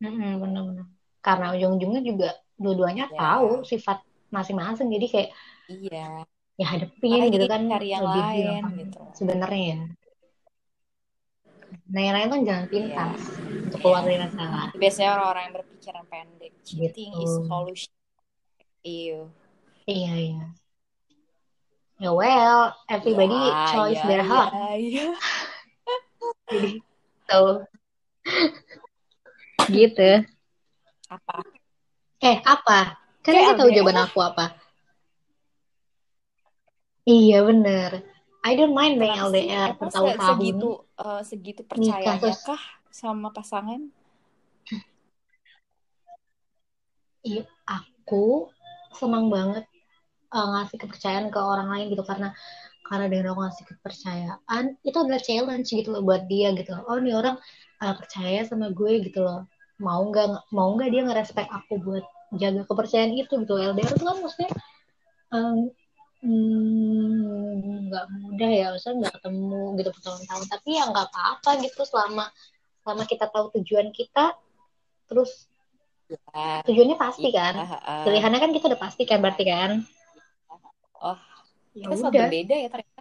[0.00, 0.86] Mm-mm, benar-benar.
[1.20, 3.18] Karena ujung-ujungnya juga dua-duanya Ya.
[3.20, 4.00] tahu sifat
[4.32, 5.30] masing-masing, jadi kayak
[5.68, 6.24] iya
[6.56, 9.78] ya hadepin Makanya gitu kan cari yang lebih lain gitu sebenarnya ya.
[11.90, 12.72] Nah, yang lain tuh jangan Iya.
[12.72, 14.68] pintas untuk keluar dari masalah.
[14.74, 17.46] biasanya orang-orang yang berpikiran pendek cheating is Gitu.
[17.46, 17.92] solution
[18.80, 19.28] Ew.
[19.84, 20.44] Iya, iya.
[22.00, 24.50] Ya well, everybody Ya, choice ya, their heart.
[24.56, 25.08] ya, ya.
[26.50, 26.80] Jadi,
[27.28, 27.68] tuh.
[29.68, 30.10] Gitu.
[31.10, 31.36] apa
[32.20, 33.00] Eh, apa?
[33.24, 34.46] Kan Kayak saya tahu jawaban aku apa.
[37.08, 38.04] Iya, bener.
[38.44, 39.16] I don't mind being?
[39.16, 40.36] LDR bertahun-tahun.
[40.36, 40.68] segitu
[41.00, 42.40] eh, segitu percayanya terus.
[42.44, 43.88] kah sama pasangan
[47.20, 48.48] Iya, aku
[48.96, 49.68] senang banget
[50.32, 52.32] uh, ngasih kepercayaan ke orang lain gitu karena
[52.90, 56.82] karena dengan aku ngasih kepercayaan itu adalah challenge gitu loh buat dia gitu loh.
[56.90, 57.38] Oh nih orang
[57.78, 59.46] uh, percaya sama gue gitu loh.
[59.78, 62.02] Mau nggak mau nggak dia ngerespek aku buat
[62.34, 63.54] jaga kepercayaan itu gitu.
[63.54, 64.50] LDR itu kan maksudnya
[65.30, 65.70] um,
[66.26, 70.44] hmm, nggak mudah ya, maksudnya nggak ketemu gitu bertahun-tahun.
[70.50, 72.26] Tapi ya nggak apa-apa gitu selama
[72.82, 74.34] selama kita tahu tujuan kita,
[75.06, 75.46] terus
[76.10, 79.86] ya tujuannya pasti iya, kan eh, pilihannya kan kita udah pasti kan berarti kan
[80.98, 81.29] oh
[81.76, 82.22] ya kita sangat udah.
[82.26, 83.00] berbeda ya ternyata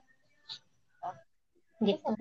[1.80, 2.12] gitu.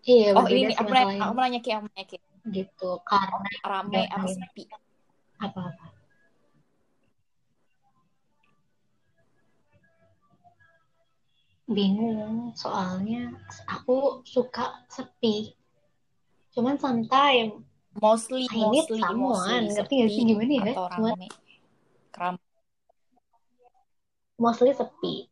[0.00, 2.16] Iya oh ini aku nanya aku mau nanya Ki aku nanya Ki.
[2.48, 4.64] Gitu karena rame apa sepi?
[5.40, 5.86] Apa-apa
[11.70, 13.30] bingung soalnya
[13.70, 15.54] aku suka sepi.
[16.50, 17.62] Cuman sometimes
[17.94, 20.74] mostly I need mostly someone mostly ngerti gak sih gimana ya?
[20.74, 21.18] cuman
[22.14, 22.34] keram
[24.38, 25.29] mostly sepi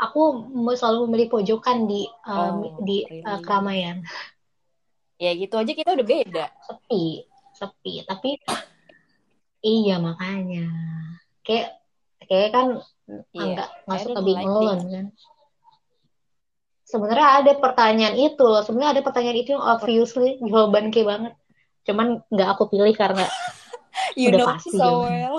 [0.00, 3.20] aku mau selalu memilih pojokan di um, Oh, di really?
[3.22, 4.00] uh, keramaian.
[5.20, 6.46] Ya gitu aja kita udah beda.
[6.64, 7.28] Sepi
[7.60, 7.92] sepi.
[8.08, 8.40] Tapi
[9.60, 10.66] iya makanya.
[11.44, 11.76] Kayak
[12.24, 12.66] kayak kan
[13.34, 15.06] Iya, nggak suka don't bingung kan.
[16.86, 18.62] Sebenarnya ada pertanyaan itu loh.
[18.62, 21.34] Sebenarnya ada pertanyaan itu yang obviously jawaban kayak banget.
[21.86, 23.26] Cuman nggak aku pilih karena
[24.18, 25.38] you Udah know pasti so well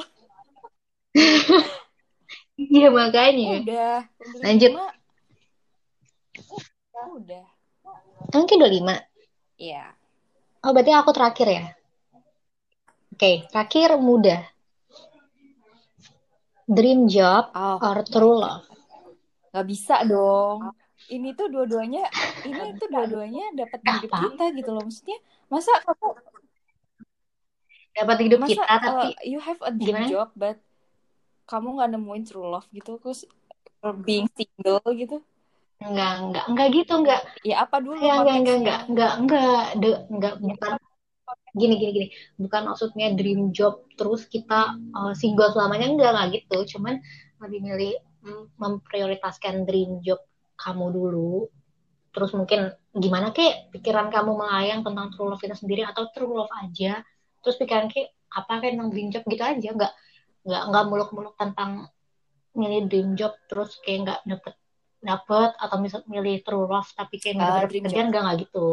[2.71, 3.59] iya makanya.
[3.59, 3.97] Udah.
[4.39, 4.71] Lanjut.
[7.11, 7.45] udah.
[8.31, 8.95] Mungkin udah lima.
[9.59, 9.91] Iya.
[10.63, 11.65] Oh berarti aku terakhir ya?
[13.11, 14.41] Oke terakhir mudah
[16.65, 17.77] dream job oh.
[17.77, 18.65] or true love?
[19.51, 20.71] Nggak bisa dong.
[21.11, 22.07] Ini tuh dua-duanya
[22.47, 24.83] ini tuh dua-duanya dapat hidup kita gitu loh.
[24.87, 25.17] Maksudnya
[25.51, 26.07] masa kamu
[27.91, 30.07] dapat hidup masa kita uh, tapi you have a dream Gimana?
[30.07, 30.57] job but
[31.49, 33.25] kamu nggak nemuin true love gitu terus
[34.05, 35.21] being single gitu?
[35.81, 39.65] Enggak enggak enggak gitu enggak ya apa dulu Ya, enggak, enggak, konteksnya enggak, enggak, enggak,
[39.81, 40.71] de, enggak, bukan.
[41.51, 42.07] gini, gini, gini,
[42.39, 46.99] bukan maksudnya dream job terus kita uh, single selamanya enggak, enggak gitu, cuman
[47.43, 50.19] lebih milih mm, memprioritaskan dream job
[50.55, 51.47] kamu dulu,
[52.15, 56.51] terus mungkin gimana kek pikiran kamu melayang tentang true love itu sendiri atau true love
[56.55, 57.03] aja,
[57.43, 59.91] terus pikiran kek apa kayak tentang dream job gitu aja, enggak,
[60.45, 61.71] enggak, enggak muluk-muluk tentang
[62.57, 64.53] milih dream job terus kayak enggak dapet
[65.01, 68.37] dapet atau misal milih true love tapi kayak nggak Ah, dapet dream pekerjaan enggak enggak
[68.45, 68.67] gitu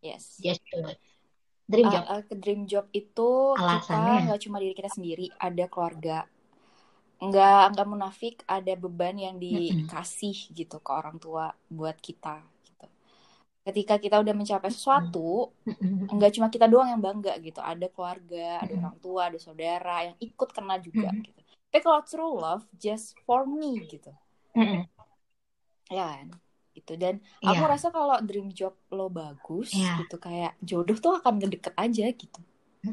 [0.00, 0.24] yes
[0.72, 0.98] do it
[1.70, 4.26] dream Uh, job uh, ke dream job itu kita Alasannya?
[4.26, 6.18] nggak cuma diri kita sendiri, ada keluarga.
[7.22, 12.42] Nggak nggak munafik, ada beban yang dikasih gitu ke orang tua buat kita.
[13.60, 15.52] Ketika kita udah mencapai sesuatu,
[16.10, 17.60] nggak cuma kita doang yang bangga gitu.
[17.60, 21.36] Ada keluarga, ada orang tua, ada saudara yang ikut kena juga gitu.
[21.70, 24.10] Tapi kalau true love, just for me gitu,
[25.92, 26.26] ya kan?
[26.70, 26.94] Gitu.
[26.96, 27.72] Dan aku Iya.
[27.76, 30.00] rasa kalau dream job lo bagus, Iya.
[30.02, 32.40] gitu kayak jodoh tuh akan ngedeket aja gitu.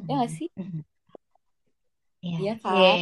[0.09, 0.49] Ya nggak sih?
[2.22, 2.38] Iya.
[2.38, 2.76] Iya kan?
[2.76, 2.93] Iya,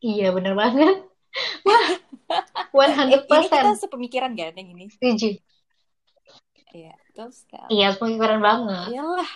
[0.00, 0.96] iya bener banget.
[2.76, 4.88] Wah, Eh, ini kita 100% sepemikiran kan yang ini?
[4.96, 5.36] setuju.
[6.72, 7.68] Iya, terus sekali.
[7.72, 8.88] Iya, pemikiran banget.
[8.96, 9.30] Iyalah.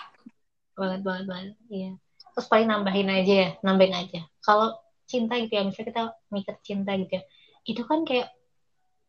[0.76, 1.46] Banget, banget, banget.
[1.68, 1.90] Iya.
[2.36, 4.20] Terus paling nambahin aja ya, nambahin aja.
[4.44, 4.76] Kalau
[5.08, 6.02] cinta gitu ya, misalnya kita
[6.32, 7.22] mikir cinta gitu ya,
[7.64, 8.28] itu kan kayak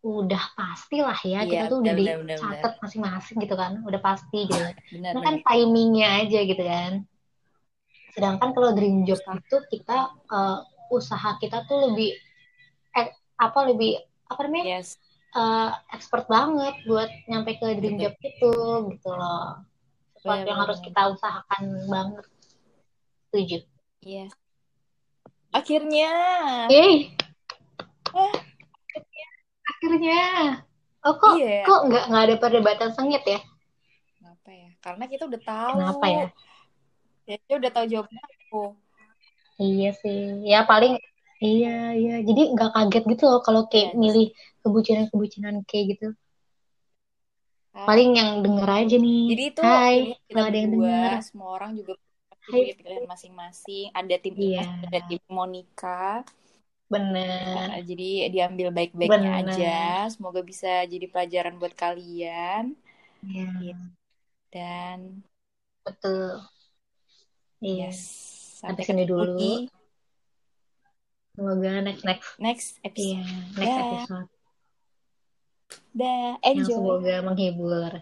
[0.05, 4.63] udah pasti lah ya, Iya, kita tuh udah dicatat masing-masing gitu kan, udah pasti gitu.
[4.93, 6.93] Benar, Itu kan timingnya aja gitu kan.
[8.17, 12.17] sedangkan kalau dream job itu kita uh, usaha kita tuh lebih
[12.97, 14.97] eh, apa lebih apa namanya yes
[15.37, 18.03] uh, expert banget buat nyampe ke dream Betul.
[18.09, 18.53] job itu
[18.97, 19.61] gitu loh.
[20.17, 22.25] Sesuatu Bener yang harus kita usahakan banget.
[23.29, 23.57] Setuju.
[24.01, 24.33] Yes
[25.57, 26.11] akhirnya.
[26.69, 26.95] Yeay.
[28.13, 28.35] Eh.
[29.67, 30.23] akhirnya.
[31.05, 31.63] Oh kok Iya.
[31.63, 33.39] kok nggak nggak ada perdebatan sengit ya?
[34.17, 34.69] Kenapa ya?
[34.81, 35.75] Karena kita udah tahu.
[35.77, 36.25] Kenapa ya?
[37.27, 38.63] Ya kita udah tahu jawabannya aku
[39.57, 41.01] Iya sih, ya paling
[41.41, 42.15] iya iya.
[42.21, 43.99] Jadi nggak kaget gitu loh kalau kayak Yes.
[43.99, 44.27] milih
[44.67, 46.07] kebucinan-kebucinan kayak gitu.
[47.71, 49.23] Paling yang denger aja nih.
[49.31, 49.95] jadi itu Hai,
[50.27, 51.09] kita ada yang denger.
[51.23, 51.93] semua orang juga
[52.47, 54.63] punya pilihan masing-masing ada tim Iya.
[54.65, 56.03] Imas ada tim Monica
[56.87, 57.67] Bener.
[57.67, 62.71] Nah, jadi diambil baik-baiknya aja semoga bisa jadi pelajaran buat kalian
[63.27, 63.75] Iya,
[64.49, 65.19] dan
[65.83, 66.39] betul.
[67.59, 67.91] Iya.
[67.91, 67.99] yes
[68.63, 69.67] Sampai sini dulu.
[71.37, 73.21] Semoga next next next episode iya
[73.53, 73.83] next Dah.
[73.85, 74.29] episode
[75.97, 77.93] dah yang enjoy semoga menghibur.